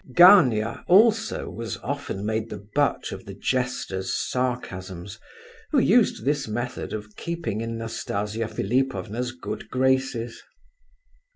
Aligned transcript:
Gania 0.15 0.83
also 0.87 1.47
was 1.47 1.77
often 1.83 2.25
made 2.25 2.49
the 2.49 2.57
butt 2.73 3.11
of 3.11 3.25
the 3.25 3.35
jester's 3.35 4.11
sarcasms, 4.11 5.19
who 5.69 5.77
used 5.77 6.25
this 6.25 6.47
method 6.47 6.91
of 6.91 7.15
keeping 7.15 7.61
in 7.61 7.77
Nastasia 7.77 8.47
Philipovna's 8.47 9.31
good 9.31 9.69
graces. 9.69 10.41